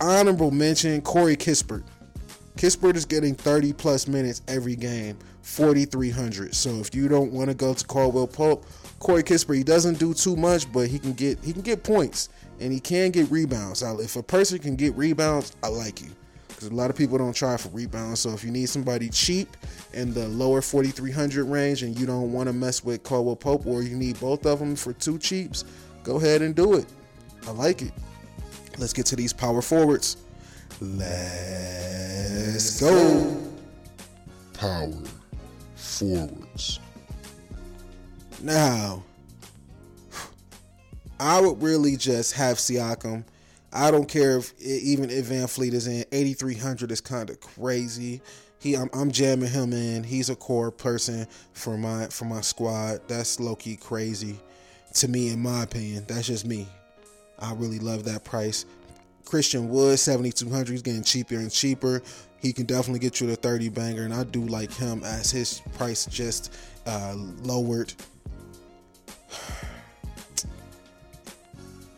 honorable 0.00 0.52
mention 0.52 1.00
Corey 1.00 1.36
Kispert. 1.36 1.82
Kispert 2.56 2.94
is 2.94 3.04
getting 3.04 3.34
30 3.34 3.72
plus 3.72 4.06
minutes 4.06 4.42
every 4.46 4.76
game, 4.76 5.18
4,300. 5.42 6.54
So 6.54 6.76
if 6.76 6.94
you 6.94 7.08
don't 7.08 7.32
want 7.32 7.50
to 7.50 7.54
go 7.54 7.74
to 7.74 7.84
Caldwell 7.84 8.28
Pope, 8.28 8.64
Corey 9.00 9.24
Kispert, 9.24 9.56
he 9.56 9.64
doesn't 9.64 9.98
do 9.98 10.14
too 10.14 10.36
much, 10.36 10.72
but 10.72 10.86
he 10.86 11.00
can 11.00 11.14
get 11.14 11.42
he 11.42 11.52
can 11.52 11.62
get 11.62 11.82
points 11.82 12.28
and 12.60 12.72
he 12.72 12.78
can 12.78 13.10
get 13.10 13.28
rebounds. 13.28 13.82
If 13.82 14.14
a 14.14 14.22
person 14.22 14.60
can 14.60 14.76
get 14.76 14.94
rebounds, 14.94 15.56
I 15.60 15.66
like 15.66 16.00
you 16.00 16.10
because 16.54 16.68
a 16.68 16.74
lot 16.74 16.90
of 16.90 16.96
people 16.96 17.18
don't 17.18 17.34
try 17.34 17.56
for 17.56 17.68
rebounds. 17.70 18.20
So 18.20 18.30
if 18.30 18.44
you 18.44 18.50
need 18.50 18.68
somebody 18.68 19.08
cheap 19.08 19.56
in 19.92 20.14
the 20.14 20.28
lower 20.28 20.62
4,300 20.62 21.44
range 21.44 21.82
and 21.82 21.98
you 21.98 22.06
don't 22.06 22.32
want 22.32 22.48
to 22.48 22.52
mess 22.52 22.84
with 22.84 23.02
Caldwell 23.02 23.36
Pope 23.36 23.66
or 23.66 23.82
you 23.82 23.96
need 23.96 24.18
both 24.20 24.46
of 24.46 24.58
them 24.58 24.76
for 24.76 24.92
two 24.92 25.18
cheaps, 25.18 25.64
go 26.02 26.16
ahead 26.16 26.42
and 26.42 26.54
do 26.54 26.74
it. 26.74 26.86
I 27.46 27.50
like 27.50 27.82
it. 27.82 27.92
Let's 28.78 28.92
get 28.92 29.06
to 29.06 29.16
these 29.16 29.32
power 29.32 29.62
forwards. 29.62 30.16
Let's 30.80 32.80
go. 32.80 33.40
Power 34.54 34.92
forwards. 35.74 36.80
Now, 38.42 39.02
I 41.18 41.40
would 41.40 41.62
really 41.62 41.96
just 41.96 42.32
have 42.34 42.58
Siakam 42.58 43.24
I 43.74 43.90
don't 43.90 44.08
care 44.08 44.38
if 44.38 44.54
even 44.62 45.10
if 45.10 45.26
VanVleet 45.26 45.72
is 45.72 45.88
in 45.88 46.04
8300 46.12 46.92
is 46.92 47.00
kind 47.00 47.28
of 47.28 47.40
crazy. 47.40 48.22
He 48.60 48.76
I'm, 48.76 48.88
I'm, 48.94 49.10
jamming 49.10 49.50
him 49.50 49.72
in. 49.72 50.04
He's 50.04 50.30
a 50.30 50.36
core 50.36 50.70
person 50.70 51.26
for 51.52 51.76
my 51.76 52.06
for 52.06 52.24
my 52.24 52.40
squad. 52.40 53.00
That's 53.08 53.40
low 53.40 53.56
key 53.56 53.76
crazy 53.76 54.38
to 54.94 55.08
me 55.08 55.30
in 55.30 55.40
my 55.40 55.64
opinion. 55.64 56.04
That's 56.06 56.28
just 56.28 56.46
me. 56.46 56.68
I 57.40 57.52
really 57.54 57.80
love 57.80 58.04
that 58.04 58.24
price. 58.24 58.64
Christian 59.24 59.68
Wood 59.68 59.98
7200 59.98 60.70
he's 60.70 60.82
getting 60.82 61.02
cheaper 61.02 61.34
and 61.34 61.50
cheaper. 61.50 62.00
He 62.38 62.52
can 62.52 62.66
definitely 62.66 63.00
get 63.00 63.20
you 63.20 63.26
the 63.26 63.36
30 63.36 63.70
banger 63.70 64.04
and 64.04 64.14
I 64.14 64.22
do 64.22 64.42
like 64.42 64.72
him 64.72 65.02
as 65.02 65.32
his 65.32 65.60
price 65.76 66.06
just 66.06 66.54
uh, 66.86 67.14
lowered 67.42 67.92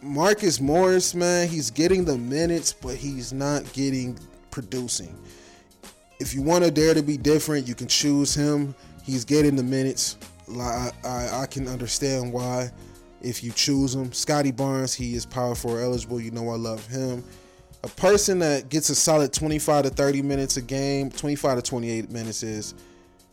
Marcus 0.06 0.60
Morris, 0.60 1.14
man, 1.14 1.48
he's 1.48 1.70
getting 1.70 2.04
the 2.04 2.16
minutes, 2.16 2.72
but 2.72 2.94
he's 2.94 3.32
not 3.32 3.70
getting 3.72 4.18
producing. 4.50 5.18
If 6.20 6.32
you 6.32 6.42
want 6.42 6.64
to 6.64 6.70
dare 6.70 6.94
to 6.94 7.02
be 7.02 7.16
different, 7.16 7.66
you 7.66 7.75
can 7.75 7.88
choose 7.88 8.34
him. 8.34 8.75
He's 9.02 9.25
getting 9.25 9.56
the 9.56 9.62
minutes. 9.62 10.16
I, 10.58 10.90
I, 11.04 11.40
I 11.42 11.46
can 11.46 11.66
understand 11.68 12.32
why 12.32 12.70
if 13.20 13.42
you 13.42 13.50
choose 13.50 13.94
him. 13.94 14.12
Scottie 14.12 14.52
Barnes, 14.52 14.94
he 14.94 15.14
is 15.14 15.26
power 15.26 15.54
forward 15.54 15.82
eligible. 15.82 16.20
You 16.20 16.30
know 16.30 16.48
I 16.50 16.56
love 16.56 16.86
him. 16.86 17.25
A 17.82 17.88
person 17.88 18.38
that 18.38 18.68
gets 18.68 18.88
a 18.88 18.94
solid 18.94 19.32
25 19.32 19.84
to 19.84 19.90
30 19.90 20.22
minutes 20.22 20.56
a 20.56 20.62
game, 20.62 21.10
25 21.10 21.56
to 21.56 21.62
28 21.62 22.10
minutes 22.10 22.42
is 22.42 22.75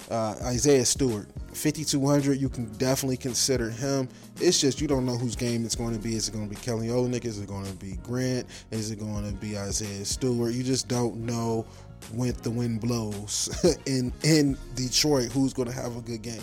uh, 0.09 0.35
Isaiah 0.43 0.85
Stewart, 0.85 1.27
5200. 1.53 2.39
You 2.39 2.49
can 2.49 2.65
definitely 2.73 3.17
consider 3.17 3.69
him. 3.69 4.09
It's 4.39 4.59
just 4.59 4.81
you 4.81 4.87
don't 4.87 5.05
know 5.05 5.17
whose 5.17 5.35
game 5.35 5.65
it's 5.65 5.75
going 5.75 5.93
to 5.93 5.99
be. 5.99 6.15
Is 6.15 6.27
it 6.27 6.31
going 6.31 6.47
to 6.47 6.49
be 6.49 6.59
Kelly 6.61 6.87
Olynyk? 6.87 7.25
Is 7.25 7.39
it 7.39 7.47
going 7.47 7.65
to 7.65 7.73
be 7.73 7.97
Grant? 8.03 8.47
Is 8.71 8.91
it 8.91 8.99
going 8.99 9.25
to 9.25 9.33
be 9.39 9.57
Isaiah 9.57 10.05
Stewart? 10.05 10.53
You 10.53 10.63
just 10.63 10.87
don't 10.87 11.17
know 11.17 11.65
when 12.11 12.33
the 12.43 12.51
wind 12.51 12.81
blows 12.81 13.49
in 13.85 14.11
in 14.23 14.57
Detroit 14.75 15.31
who's 15.31 15.53
going 15.53 15.69
to 15.69 15.75
have 15.75 15.95
a 15.95 16.01
good 16.01 16.21
game. 16.21 16.41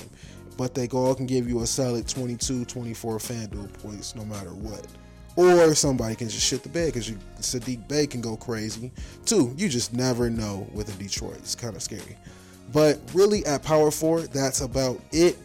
But 0.56 0.74
they 0.74 0.88
all 0.88 1.14
can 1.14 1.26
give 1.26 1.48
you 1.48 1.62
a 1.62 1.66
solid 1.66 2.06
22, 2.06 2.66
24 2.66 3.18
FanDuel 3.18 3.72
points 3.82 4.14
no 4.14 4.24
matter 4.26 4.50
what. 4.50 4.86
Or 5.36 5.74
somebody 5.74 6.16
can 6.16 6.28
just 6.28 6.44
shit 6.46 6.62
the 6.62 6.68
bed 6.68 6.92
because 6.92 7.10
Saddiq 7.40 7.88
Bey 7.88 8.06
can 8.06 8.20
go 8.20 8.36
crazy 8.36 8.92
too. 9.24 9.54
You 9.56 9.68
just 9.68 9.94
never 9.94 10.28
know 10.28 10.68
with 10.74 10.94
a 10.94 10.98
Detroit. 11.02 11.36
It's 11.38 11.54
kind 11.54 11.76
of 11.76 11.82
scary. 11.82 12.16
But 12.72 13.00
really, 13.14 13.44
at 13.46 13.62
power 13.62 13.90
Four, 13.90 14.22
that's 14.22 14.60
about 14.60 15.00
it. 15.12 15.36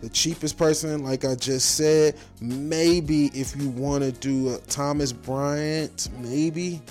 The 0.00 0.08
cheapest 0.10 0.58
person, 0.58 1.02
like 1.02 1.24
I 1.24 1.34
just 1.34 1.76
said, 1.76 2.16
maybe 2.40 3.26
if 3.26 3.56
you 3.56 3.70
want 3.70 4.04
to 4.04 4.12
do 4.12 4.54
a 4.54 4.58
Thomas 4.58 5.12
Bryant, 5.12 6.08
maybe. 6.18 6.82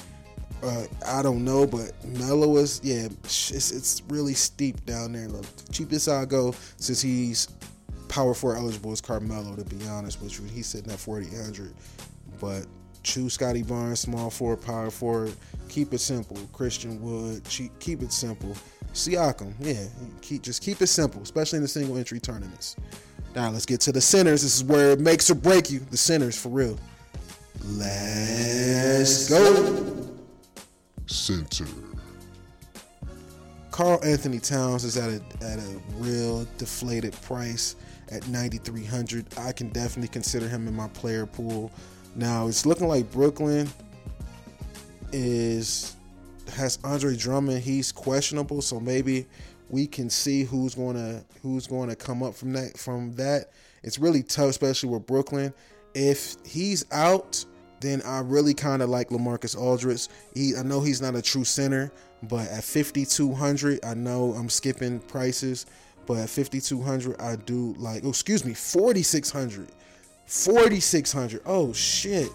Uh, 0.63 0.86
I 1.05 1.22
don't 1.22 1.44
know, 1.44 1.67
but 1.67 1.91
Melo 2.05 2.58
is 2.58 2.82
yeah, 2.84 3.08
it's, 3.24 3.51
it's 3.51 4.01
really 4.08 4.34
steep 4.34 4.84
down 4.86 5.12
there. 5.12 5.27
The 5.27 5.46
cheapest 5.72 6.08
I 6.10 6.25
go 6.25 6.55
since 6.77 7.01
he's 7.01 7.50
power 8.08 8.34
four 8.34 8.55
eligible 8.55 8.91
is 8.91 9.01
Carmelo. 9.01 9.55
To 9.55 9.65
be 9.65 9.86
honest 9.88 10.22
with 10.22 10.39
you, 10.39 10.48
he's 10.48 10.65
sitting 10.65 10.91
at 10.91 10.98
forty 10.98 11.29
hundred. 11.36 11.74
But 12.39 12.65
choose 13.03 13.34
Scottie 13.34 13.62
Barnes, 13.62 14.00
small 14.00 14.32
forward, 14.32 14.62
power 14.63 14.89
forward. 14.89 15.36
Keep 15.70 15.94
it 15.94 16.00
simple. 16.00 16.38
Christian 16.51 17.00
Wood, 17.01 17.44
keep 17.79 18.01
it 18.01 18.12
simple. 18.12 18.55
Siakam, 18.95 19.53
yeah, 19.59 19.83
keep 20.21 20.41
just 20.41 20.61
keep 20.61 20.81
it 20.81 20.87
simple, 20.87 21.21
especially 21.21 21.57
in 21.57 21.63
the 21.63 21.67
single 21.67 21.97
entry 21.97 22.17
tournaments. 22.19 22.77
Now 23.35 23.49
let's 23.49 23.65
get 23.65 23.81
to 23.81 23.91
the 23.91 23.99
centers. 23.99 24.41
This 24.41 24.55
is 24.55 24.63
where 24.63 24.91
it 24.91 25.01
makes 25.01 25.29
or 25.29 25.35
break 25.35 25.69
you. 25.69 25.79
The 25.79 25.97
centers 25.97 26.41
for 26.41 26.47
real. 26.47 26.79
Let's 27.65 29.29
go. 29.29 30.07
Center. 31.07 31.67
Karl-Anthony 33.71 34.39
Towns 34.39 34.85
is 34.85 34.95
at 34.95 35.09
a 35.09 35.21
at 35.43 35.59
a 35.59 35.81
real 35.97 36.47
deflated 36.57 37.11
price 37.21 37.75
at 38.11 38.25
9300. 38.29 39.25
I 39.37 39.51
can 39.51 39.67
definitely 39.69 40.07
consider 40.07 40.47
him 40.47 40.69
in 40.69 40.73
my 40.73 40.87
player 40.87 41.25
pool. 41.25 41.69
Now 42.15 42.47
it's 42.47 42.65
looking 42.65 42.87
like 42.87 43.11
Brooklyn 43.11 43.67
is 45.11 45.97
has 46.49 46.79
Andre 46.83 47.15
Drummond. 47.15 47.63
He's 47.63 47.91
questionable, 47.91 48.61
so 48.61 48.79
maybe 48.79 49.25
we 49.69 49.87
can 49.87 50.09
see 50.09 50.43
who's 50.43 50.75
going 50.75 50.95
to 50.95 51.23
who's 51.41 51.67
going 51.67 51.89
to 51.89 51.95
come 51.95 52.23
up 52.23 52.35
from 52.35 52.53
that 52.53 52.77
from 52.77 53.13
that. 53.15 53.51
It's 53.83 53.99
really 53.99 54.23
tough, 54.23 54.49
especially 54.49 54.89
with 54.89 55.05
Brooklyn. 55.05 55.53
If 55.93 56.35
he's 56.45 56.85
out, 56.91 57.43
then 57.81 58.01
I 58.03 58.19
really 58.19 58.53
kind 58.53 58.81
of 58.81 58.89
like 58.89 59.09
LaMarcus 59.09 59.57
Aldridge. 59.57 60.07
He, 60.33 60.55
I 60.55 60.63
know 60.63 60.81
he's 60.81 61.01
not 61.01 61.15
a 61.15 61.21
true 61.21 61.43
center, 61.43 61.91
but 62.23 62.47
at 62.49 62.63
5200, 62.63 63.85
I 63.85 63.93
know 63.93 64.33
I'm 64.33 64.49
skipping 64.49 64.99
prices, 64.99 65.65
but 66.05 66.17
at 66.17 66.29
5200, 66.29 67.19
I 67.21 67.35
do 67.37 67.73
like. 67.77 68.03
Oh, 68.03 68.09
excuse 68.09 68.43
me, 68.43 68.53
4600, 68.53 69.69
4600. 70.25 71.41
Oh 71.45 71.73
shit, 71.73 72.29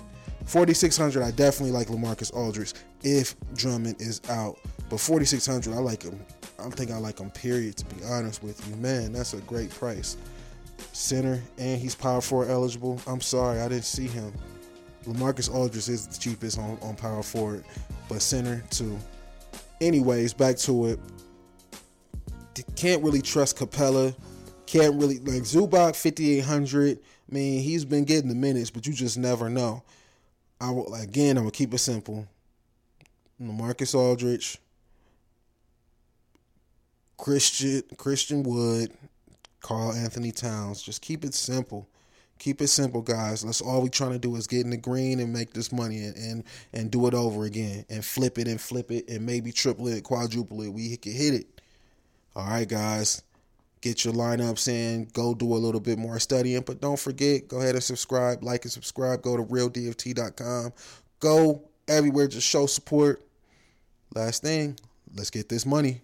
4600. 0.47 1.23
I 1.23 1.31
definitely 1.33 1.73
like 1.73 1.89
LaMarcus 1.89 2.35
Aldridge 2.35 2.75
if 3.03 3.35
Drummond 3.55 4.01
is 4.01 4.21
out, 4.29 4.59
but 4.89 5.01
4600, 5.01 5.75
I 5.75 5.79
like 5.79 6.03
him. 6.03 6.21
I 6.59 6.69
think 6.71 6.91
I 6.91 6.99
like 6.99 7.19
him. 7.19 7.31
Period. 7.31 7.77
To 7.79 7.85
be 7.95 8.05
honest 8.05 8.43
with 8.43 8.67
you, 8.69 8.77
man, 8.77 9.13
that's 9.13 9.35
a 9.35 9.41
great 9.43 9.71
price. 9.71 10.17
Center 10.93 11.41
and 11.59 11.81
he's 11.81 11.95
power 11.95 12.21
forward 12.21 12.51
eligible. 12.51 13.01
I'm 13.07 13.21
sorry, 13.21 13.61
I 13.61 13.69
didn't 13.69 13.85
see 13.85 14.07
him. 14.07 14.33
LaMarcus 15.05 15.53
Aldridge 15.53 15.89
is 15.89 16.07
the 16.07 16.19
cheapest 16.19 16.59
on, 16.59 16.79
on 16.83 16.95
power 16.95 17.23
forward, 17.23 17.65
but 18.09 18.21
center 18.21 18.63
too. 18.71 18.99
Anyways, 19.81 20.35
back 20.35 20.57
to 20.59 20.87
it. 20.87 21.01
Can't 22.77 23.03
really 23.03 23.23
trust 23.23 23.57
Capela. 23.57 24.15
Can't 24.67 24.95
really 24.97 25.19
like 25.19 25.43
Zubac 25.43 25.97
5800. 25.97 26.99
I 26.99 27.35
mean, 27.35 27.63
he's 27.63 27.85
been 27.85 28.05
getting 28.05 28.29
the 28.29 28.35
minutes, 28.35 28.71
but 28.71 28.87
you 28.87 28.93
just 28.93 29.17
never 29.17 29.49
know. 29.49 29.83
I 30.61 30.71
will 30.71 30.93
again. 30.95 31.39
I'm 31.39 31.45
gonna 31.45 31.53
keep 31.53 31.73
it 31.73 31.79
simple. 31.79 32.27
LaMarcus 33.41 33.95
Aldridge, 33.95 34.59
Christian 37.17 37.83
Christian 37.97 38.43
Wood, 38.43 38.93
Karl-Anthony 39.61 40.33
Towns. 40.33 40.83
Just 40.83 41.03
keep 41.03 41.25
it 41.25 41.35
simple. 41.35 41.89
Keep 42.39 42.63
it 42.63 42.69
simple, 42.69 43.03
guys. 43.03 43.43
That's 43.43 43.61
all 43.61 43.83
we're 43.83 43.89
trying 43.89 44.13
to 44.13 44.19
do 44.19 44.35
is 44.37 44.47
get 44.47 44.65
in 44.65 44.71
the 44.71 44.77
green 44.79 45.21
and 45.21 45.33
make 45.33 45.53
this 45.53 45.73
money 45.73 46.05
and, 46.05 46.17
and 46.17 46.45
and 46.73 46.91
do 46.91 47.07
it 47.07 47.15
over 47.15 47.45
again 47.45 47.85
and 47.91 48.05
flip 48.05 48.39
it 48.39 48.49
and 48.49 48.61
flip 48.61 48.91
it 48.91 49.09
and 49.09 49.27
maybe 49.27 49.53
triple 49.53 49.89
it, 49.89 50.05
quadruple 50.05 50.63
it. 50.63 50.69
We 50.69 50.97
can 50.97 51.13
hit 51.13 51.35
it. 51.35 51.61
All 52.35 52.47
right, 52.47 52.69
guys. 52.69 53.23
Get 53.83 54.05
your 54.05 54.13
lineups 54.13 54.69
in. 54.69 55.07
Go 55.13 55.35
do 55.35 55.55
a 55.55 55.57
little 55.57 55.81
bit 55.81 55.99
more 55.99 56.19
studying, 56.19 56.61
but 56.63 56.81
don't 56.83 56.99
forget. 56.99 57.49
Go 57.49 57.61
ahead 57.61 57.75
and 57.75 57.85
subscribe, 57.85 58.43
like 58.43 58.65
and 58.65 58.73
subscribe. 58.73 59.23
Go 59.23 59.37
to 59.39 59.43
realdft.com. 59.43 60.73
Go 61.19 61.63
everywhere. 61.89 62.29
Just 62.29 62.47
show 62.47 62.67
support. 62.67 63.23
Last 64.15 64.43
thing, 64.43 64.77
let's 65.15 65.31
get 65.31 65.49
this 65.49 65.65
money. 65.65 66.03